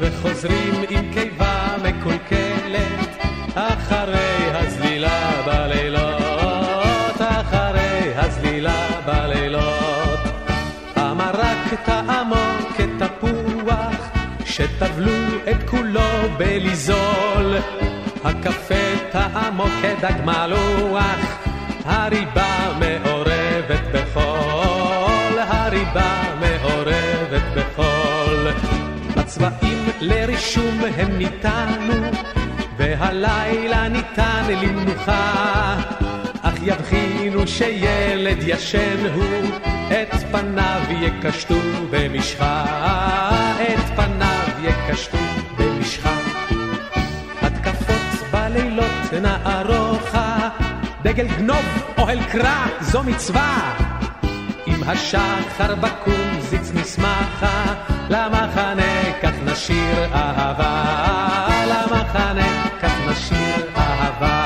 וחוזרים 0.00 0.74
עם 0.88 1.12
קיבה 1.12 1.76
מקולקלת, 1.82 3.24
אחרי 3.54 4.50
הזלילה 4.52 5.30
בלילות, 5.46 7.16
אחרי 7.18 8.12
הזלילה 8.16 8.86
בלילות. 9.06 10.20
המרק 10.96 11.74
טעמו 11.84 12.44
כתפוח, 12.76 14.10
שטבלו 14.44 15.26
את 15.50 15.70
כולו 15.70 16.10
בליזול. 16.36 17.56
הקפה 18.24 19.10
טעמו 19.12 19.64
כדג 19.82 20.20
מלוח, 20.24 21.38
הריבה 21.84 22.45
בצבעים 29.36 29.88
לרישום 30.00 30.80
הם 30.96 31.18
ניתנו, 31.18 32.10
והלילה 32.76 33.88
ניתן 33.88 34.44
למנוחה. 34.48 35.76
אך 36.42 36.54
יבחינו 36.62 37.46
שילד 37.46 38.36
ישן 38.40 39.06
הוא, 39.14 39.50
את 39.88 40.14
פניו 40.32 40.80
יקשטו 40.90 41.54
במשחה, 41.90 42.64
את 43.62 43.96
פניו 43.96 44.48
יקשטו 44.62 45.18
במשחה. 45.58 46.16
התקפות 47.42 48.30
בלילות 48.32 49.12
נערוכה, 49.22 50.48
דגל 51.02 51.26
גנוב, 51.26 51.66
אוהל 51.98 52.24
קרא, 52.24 52.66
זו 52.80 53.02
מצווה. 53.02 53.76
עם 54.66 54.82
השחר 54.86 55.74
בקום 55.74 56.40
זיץ 56.40 56.72
נשמחה, 56.74 57.64
למחנה 58.10 59.08
נשיר 59.56 60.04
אהבה, 60.14 60.84
למחנה 61.66 62.68
כך 62.82 62.94
נשיר 63.08 63.66
אהבה. 63.76 64.42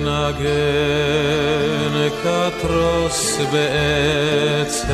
נגן 0.00 1.94
כתרוס 2.22 3.38
בעצב, 3.52 4.86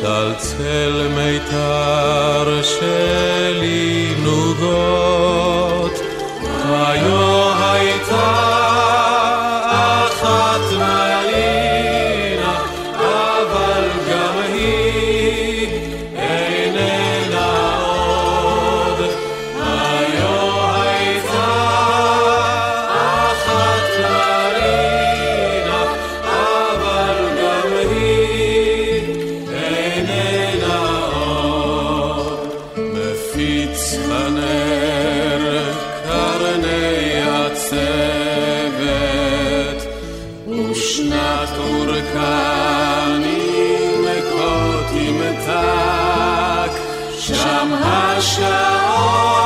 צלצל 0.00 1.08
מיתר 1.16 2.62
שלי 2.62 4.14
נוגות, 4.22 5.92
היו 6.64 7.52
הייתה 7.62 9.15
שם 47.25 47.73
השעון 47.83 49.44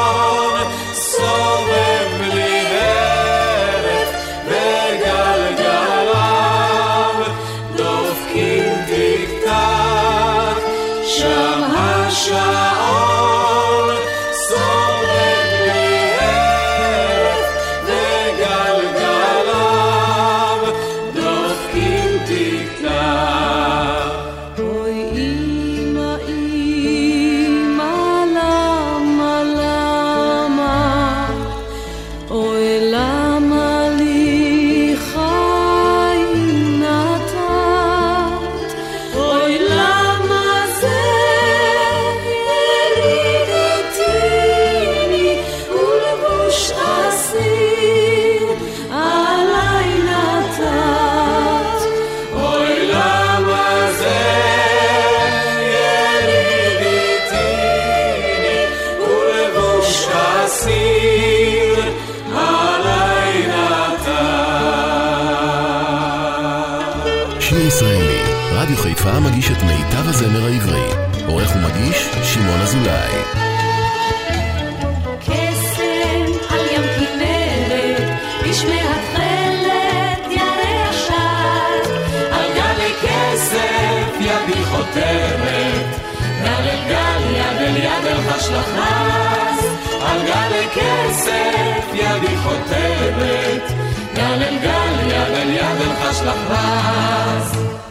יד 95.81 95.87
אל 95.87 96.12
חשלח 96.12 96.51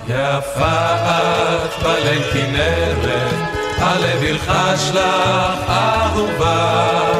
יפה 0.08 0.96
את 1.66 1.84
בליל 1.84 2.24
כנרת, 2.34 3.34
הלב 3.78 4.24
ילחש 4.24 4.90
לך 4.94 5.70
אהובה. 5.70 7.12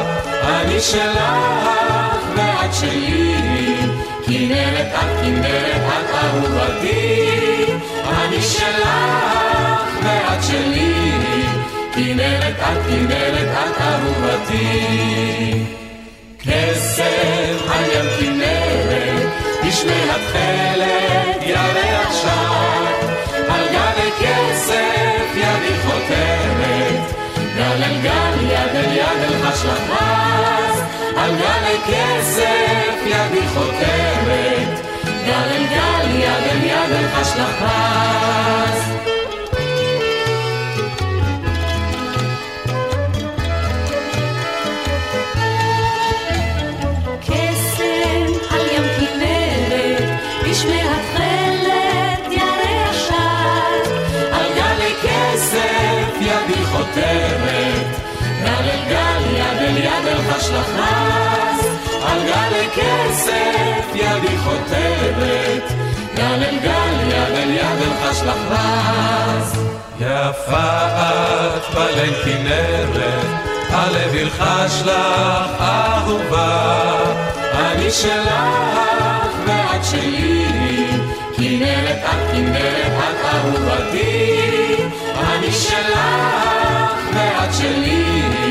אני 0.42 0.80
שלך 0.80 1.66
ואת 2.36 2.74
שלי, 2.74 3.34
כנרת 4.26 4.94
את 4.94 5.20
כנרת 5.20 5.82
את 5.88 6.14
אהובתי. 6.14 7.26
אני 8.08 8.42
שלך 8.42 8.86
ואת 10.02 10.42
שלי, 10.42 10.94
כנרת 11.94 12.56
את 12.58 12.86
כנרת 12.88 13.48
את 13.48 13.80
אהובתי. 13.80 15.64
קסם 16.38 17.56
על 17.72 17.84
ים 17.84 18.06
כנרת, 18.18 18.29
בשמי 19.90 20.10
התכלת 20.10 21.42
ירח 21.42 22.12
שט, 22.22 23.04
על 23.48 23.66
גבי 23.68 24.10
כסף 24.20 25.36
ידי 25.36 25.74
חותרת, 25.84 27.14
גל 27.56 27.82
אל 27.82 28.00
גל 28.02 28.42
יד 28.42 28.76
אל 28.76 28.92
יד 28.92 29.22
אל 29.22 29.46
השלחס, 29.46 30.80
על 31.16 31.30
גלי 31.30 31.78
כסף 31.86 33.06
ידי 33.06 33.48
חותרת, 33.54 34.80
גל 35.26 35.48
אל 35.50 35.64
גל 35.70 36.10
יד 36.14 36.44
אל 36.50 36.64
יד 36.64 36.92
אל 36.92 37.06
השלחס. 37.14 38.80
יד 59.80 60.06
אל 60.06 60.20
השלחס, 60.30 61.66
על 62.02 62.18
גלי 62.22 62.68
כסף 62.74 63.94
ידי 63.94 64.38
חותרת, 64.44 65.72
גל 66.14 66.42
אל 66.42 66.58
גל 66.62 67.08
יד 67.08 67.34
אל 67.34 67.50
יד 67.50 67.82
אל 67.82 68.08
השלחס. 68.10 69.58
יפה 70.00 70.86
את 70.96 71.74
בליל 71.74 72.14
כנרת, 72.24 73.26
הלב 73.70 74.14
ילחש 74.14 74.82
לך 74.84 75.60
אהובה. 75.60 77.00
אני 77.54 77.90
שלך 77.90 79.34
ואת 79.46 79.84
שלי, 79.84 80.46
כנרת 81.36 81.98
את 82.04 82.30
כנרת 82.32 82.92
את 82.98 83.34
אהובתי. 83.34 84.76
אני 85.32 85.52
שלך 85.52 86.94
ואת 87.14 87.54
שלי, 87.54 88.49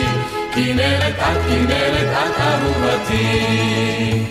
כנרת 0.65 1.15
את 1.19 1.41
כנרת 1.47 2.09
את 2.11 2.41
אהובתי. 2.41 4.23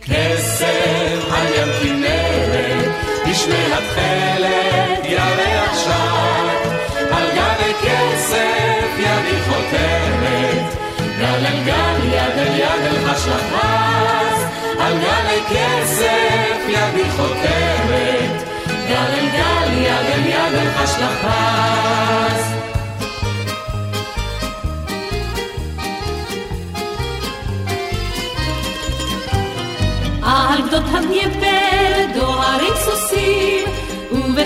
קסם 0.00 1.18
על 1.34 1.46
ים 1.56 1.68
כנרת, 1.82 2.90
בשמי 3.30 3.64
התכלת 3.72 5.04
ירח 5.04 5.78
שט, 5.84 6.68
על 7.10 7.26
גבי 7.30 7.72
כסף 7.82 8.98
ידי 8.98 9.38
חותרת, 9.48 10.76
גל 11.18 11.46
אל 11.46 11.62
גל 11.64 12.04
יד 12.04 12.38
אל 12.38 12.58
יד 12.58 12.82
אל 12.86 13.10
השלחס, 13.10 14.38
על 14.78 14.98
גלי 14.98 15.40
כסף 15.48 16.68
ידי 16.68 17.10
חותרת, 17.16 18.42
גל 18.88 19.12
אל 19.18 19.28
גל 19.32 19.72
יד 19.72 20.06
אל 20.14 20.26
יד 20.26 20.54
אל 20.54 20.68
השלחס. 20.76 22.41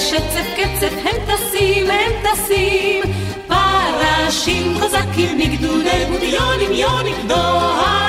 ובשצף 0.07 0.47
קצף 0.57 0.93
הם 1.05 1.17
טסים, 1.27 1.91
הם 1.91 2.13
טסים. 2.23 3.03
פרשים 3.49 4.79
חזקים 4.79 5.39
בגדודי 5.39 6.05
בודיונים 6.09 6.73
יונים 6.73 7.29
דוהרים 7.29 8.06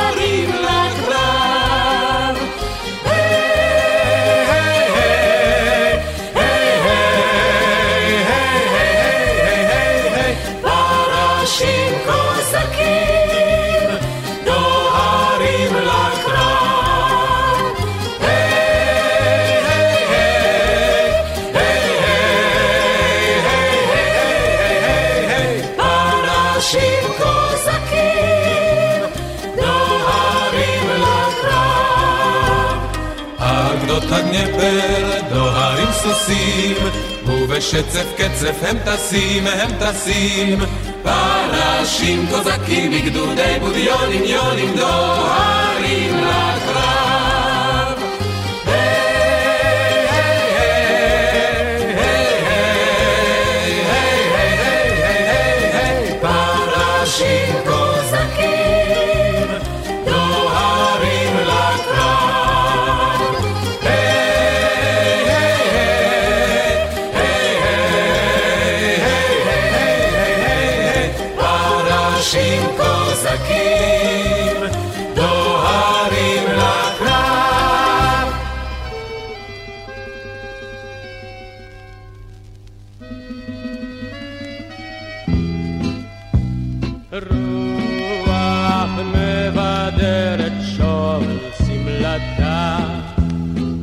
גדות 34.37 34.57
הדניפר 34.57 35.19
דוהרים 35.29 35.87
סוסים, 35.91 36.75
ובשצף 37.27 38.05
קצף 38.17 38.55
הם 38.61 38.77
טסים, 38.85 39.47
הם 39.47 39.69
טסים. 39.79 40.59
פרשים 41.03 42.27
קוזקים 42.29 42.91
בגדודי 42.91 43.57
בודיונים 43.59 44.23
יונים 44.23 44.75
דוהרים 44.75 45.86
שמלתה 92.17 92.77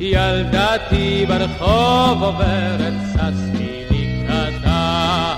ילדתי 0.01 1.27
ברחוב 1.29 2.23
עוברת 2.23 2.93
ששתי 3.13 3.85
לקראתה. 3.91 5.35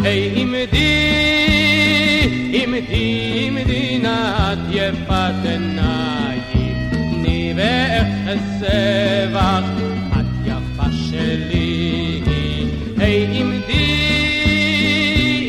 היי 0.00 0.32
עמדי 0.34 0.98
עמדי 2.52 3.44
עמדי 3.48 3.98
נא 3.98 4.52
את 4.52 4.58
יפת 4.70 5.32
עיניים 5.44 6.90
תני 6.90 7.54
ואחזה 7.56 9.26
בך 9.34 9.64
את 10.12 10.26
יפה 10.46 10.88
שלי. 11.10 12.22
היי 12.98 13.40
עמדי 13.40 13.72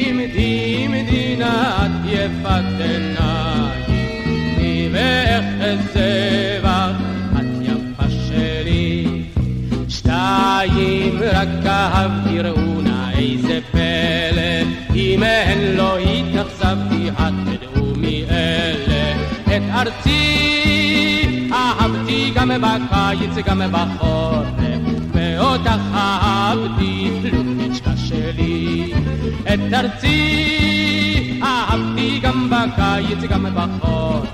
עמדי 0.08 0.86
עמדי 0.86 1.36
נא 1.40 1.86
את 1.86 1.92
יפת 2.06 2.64
עיניים 2.80 3.74
תני 4.56 4.90
ואחזה 4.92 6.43
שתיים 11.24 11.50
רגליו 11.60 12.12
תראו 12.24 12.82
נא 12.82 13.10
איזה 13.18 13.60
פלא, 13.72 14.96
אם 14.96 15.24
הן 15.24 15.76
לא 15.76 15.98
התאכזבתי, 15.98 17.10
את 17.10 17.34
תדעו 17.46 17.96
מי 17.96 18.24
אלה. 18.30 19.16
את 19.44 19.62
ארצי 19.72 21.50
אהבתי 21.52 22.32
גם 22.36 22.50
בקיץ, 22.50 23.46
גם 23.46 23.62
בחורף, 23.72 24.48
ואותך 25.14 25.80
אהבתי, 25.94 27.10
לוביצ'קה 27.24 27.98
שלי. 27.98 28.94
את 29.54 29.74
ארצי 29.74 31.40
אהבתי 31.44 32.20
גם 32.20 32.50
בקיץ, 32.50 33.30
גם 33.30 33.46
בחורף, 33.56 34.30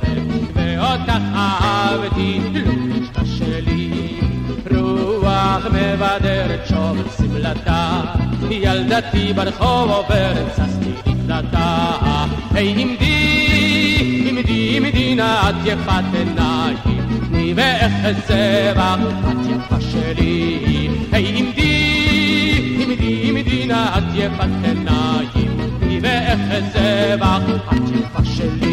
ואותך 0.54 1.36
אהבתי, 1.36 2.40
לוביצ'קה 2.54 3.26
שלי. 3.26 3.39
רוח 5.40 5.66
מבדרת 5.66 6.68
שוב 6.68 6.98
שמלתה, 7.18 8.02
ילדתי 8.52 9.34
ברחוב 9.34 9.92
עוברת, 9.92 10.56
ששתי 10.56 11.12
נפלטה. 11.12 11.92
היי 12.52 12.74
עמדי, 12.78 14.28
עמדי, 14.30 14.78
עמדי 14.78 15.16
נא 15.16 15.50
את 15.50 15.56
יפת 15.66 16.04
עיניים, 16.14 16.78
תני 17.30 17.54
ואחזה 17.56 18.74
בך, 18.76 19.00
את 19.32 19.46
יפה 19.50 19.82
שלי. 19.82 20.90
היי 21.12 21.26
עמדי, 21.36 22.84
עמדי, 22.84 23.30
עמדי 23.30 23.66
נא 23.66 23.98
את 23.98 24.04
יפת 24.14 24.50
עיניים, 24.64 25.70
תני 25.80 26.00
ואחזה 26.02 27.16
בך, 27.20 27.74
את 27.74 27.90
יפה 27.96 28.26
שלי. 28.26 28.69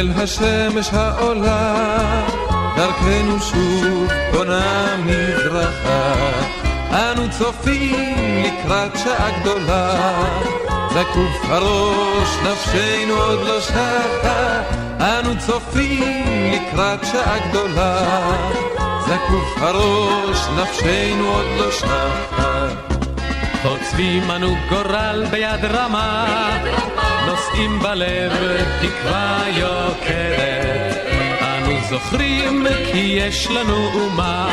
אל 0.00 0.10
השמש 0.16 0.90
העולה, 0.92 1.74
דרכנו 2.76 3.40
שוב 3.40 4.08
בונה 4.32 4.96
מזרחה. 5.04 6.14
אנו 6.90 7.30
צופים 7.30 8.44
לקראת 8.44 8.98
שעה 9.04 9.40
גדולה, 9.40 9.94
זקוף 10.90 11.50
הראש 11.50 12.28
נפשנו 12.44 13.14
עוד 13.14 13.40
לא 13.46 13.60
שטה. 13.60 14.62
אנו 15.00 15.38
צופים 15.38 16.52
לקראת 16.52 17.04
שעה 17.12 17.48
גדולה, 17.48 18.00
זקוף 19.00 19.62
הראש 19.62 20.38
נפשנו 20.58 21.28
עוד 21.28 21.46
לא 21.58 21.70
שטה. 21.70 22.99
חוצבים 23.62 24.30
אנו 24.30 24.56
גורל 24.68 25.24
ביד 25.30 25.64
רמה, 25.64 26.26
נושאים 27.26 27.78
בלב 27.78 28.32
תקווה 28.80 29.42
יוקדת. 29.48 30.96
אנו 31.42 31.72
זוכרים 31.90 32.66
כי 32.92 32.98
יש 32.98 33.46
לנו 33.50 33.90
אומה, 33.94 34.48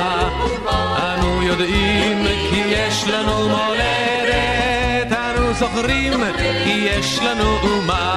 אנו 0.97 1.43
יודעים 1.43 2.25
כי 2.49 2.63
יש 2.67 3.07
לנו 3.07 3.49
מולדת. 3.49 5.11
אנו 5.11 5.53
זוכרים 5.53 6.23
כי 6.63 6.69
יש 6.69 7.19
לנו 7.19 7.57
אומה, 7.63 8.15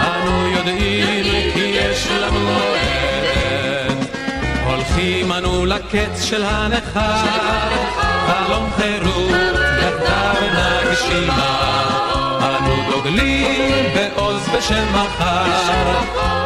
אנו 0.00 0.48
יודעים 0.48 1.24
כי 1.54 1.60
יש 1.60 2.08
לנו 2.10 2.40
מולדת. 2.40 4.08
הולכים 4.66 5.32
אנו 5.32 5.66
לקץ 5.66 6.22
של 6.22 6.44
הנכר, 6.44 8.07
חלום 8.28 8.70
חירות 8.76 9.58
יחדיו 9.82 10.42
נגשימה. 10.58 11.54
אנו 12.40 12.74
דוגלים 12.90 13.84
בעוז 13.94 14.48
בשם 14.48 14.86
מחר, 14.92 16.00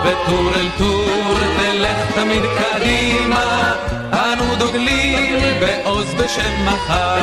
וטור 0.05 0.51
אל 0.57 0.69
טור 0.79 1.35
תלך 1.59 2.15
תמיד 2.15 2.43
קדימה. 2.59 3.73
אנו 4.13 4.57
דוגלים 4.59 5.41
בעוז 5.61 6.15
בשם 6.15 6.67
מחר, 6.67 7.19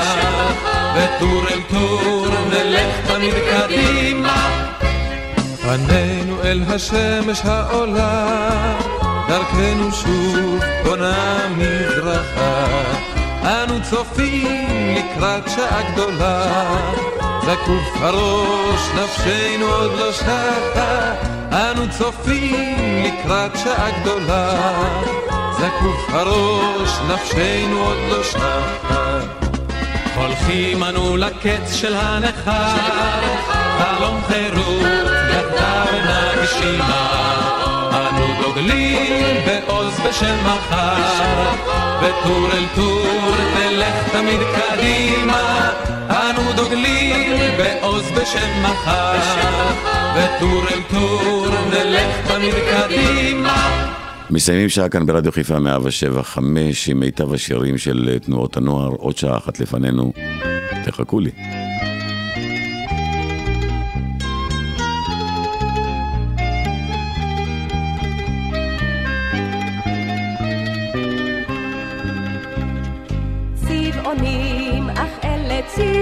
וטור 0.96 1.44
אל 1.52 1.62
טור 1.70 2.28
נלך 2.50 3.08
תמיד 3.08 3.34
קדימה. 3.52 4.50
פנינו 5.62 6.44
אל 6.44 6.62
השמש 6.68 7.42
העולה, 7.46 8.28
דרכנו 9.28 9.92
שוב 9.92 10.60
בונה 10.84 11.38
מזרחה. 11.58 13.19
אנו 13.44 13.84
צופים 13.90 14.96
לקראת 14.96 15.50
שעה 15.56 15.92
גדולה, 15.92 16.46
זקוף 17.42 18.02
הראש 18.02 18.82
נפשנו 18.96 19.66
עוד 19.66 19.92
לא 20.00 20.14
שטה. 20.14 21.14
אנו 21.52 21.90
צופים 21.98 23.04
לקראת 23.04 23.52
שעה 23.64 24.02
גדולה, 24.02 24.52
זקוף 25.52 26.10
הראש 26.10 26.90
נפשנו 27.08 27.80
עוד 27.80 27.98
לא 28.10 28.24
שטה. 28.24 28.60
הולכים 30.16 30.84
אנו 30.84 31.18
לקץ 31.18 31.74
של 31.74 31.96
הנכר, 31.96 32.76
חלום 33.54 34.22
חירות 34.28 35.12
יחדיו 35.32 36.00
נגשימה. 36.06 37.49
אנו 37.92 38.26
דוגלים 38.42 39.36
בעוז 39.46 40.00
בשם 40.00 40.36
מחר, 40.46 41.54
וטור 42.00 42.48
אל 42.54 42.66
טור 42.76 43.36
תלך 43.54 44.12
תמיד 44.12 44.40
קדימה. 44.56 45.70
אנו 46.10 46.54
דוגלים 46.56 47.40
בעוז 47.58 48.12
בשם 48.12 48.64
מחר, 48.64 49.20
וטור 50.16 50.64
אל 50.72 50.82
טור 50.92 51.48
נלך 51.70 52.28
תמיד 52.28 52.54
קדימה. 52.72 53.90
מסיימים 54.30 54.70
שעה 54.70 54.90
כאן 54.90 55.06
ברדיו 55.06 55.32
חיפה 55.32 55.60
107 55.60 56.24
5 56.24 56.90
עם 56.90 57.00
מיטב 57.00 57.34
השירים 57.34 57.78
של 57.78 58.18
תנועות 58.22 58.58
הנוער, 58.58 58.90
עוד 58.90 59.18
שעה 59.18 59.38
אחת 59.38 59.60
לפנינו. 59.60 60.14
תחכו 60.86 61.20
לי. 61.20 61.32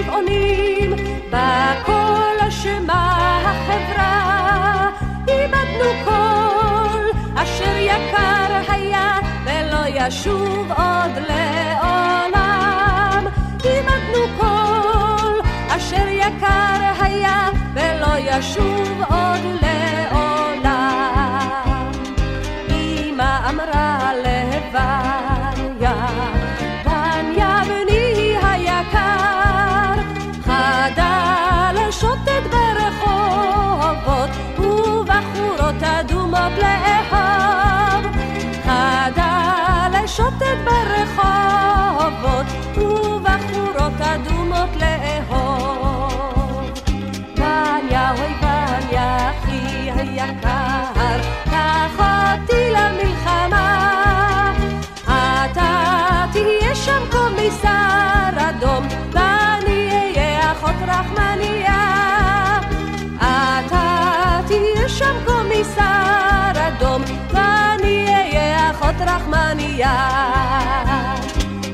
צבעונים, 0.07 0.93
בכל 1.29 2.47
אשמה 2.47 3.39
החברה. 3.45 4.89
איבדנו 5.27 5.89
כל 6.05 7.03
אשר 7.35 7.77
יקר 7.77 8.71
היה, 8.73 9.19
ולא 9.45 9.83
ישוב 9.87 10.71
עוד 10.71 11.11
לעולם. 11.29 13.25
איבדנו 13.63 14.27
כל 14.37 15.39
אשר 15.69 16.07
יקר 16.07 17.03
היה, 17.03 17.49
ולא 17.73 18.17
ישוב 18.17 19.01
עוד 19.09 19.43
לעולם. 19.43 19.56
רחמניה. 69.07 69.97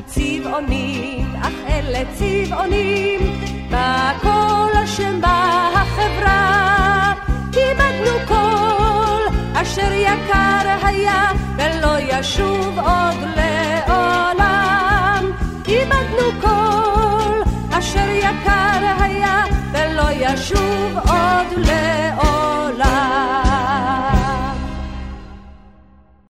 צבעונים, 0.06 1.34
אך 1.42 1.52
אלה 1.68 2.02
צבעונים, 2.14 3.20
בכל 3.68 4.70
השם 4.82 5.20
בחברה. 5.20 7.12
איבדנו 7.56 8.18
כל 8.28 9.22
אשר 9.54 9.92
יקר 9.92 10.86
היה, 10.86 11.30
ולא 11.56 11.98
ישוב 11.98 12.78
עוד 12.78 13.18
לעולם. 13.36 15.24
איבדנו 15.68 16.40
כל 16.40 17.42
אשר 17.78 18.10
יקר 18.10 18.80
היה, 19.00 19.44
ולא 19.72 20.10
ישוב 20.12 20.98
עוד 20.98 21.48
לעולם. 21.56 22.53